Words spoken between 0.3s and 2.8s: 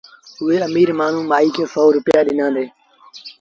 اُئي اميٚر مآڻهوٚٚݩ مآئيٚ کي سو روپيآ ڏنآݩدي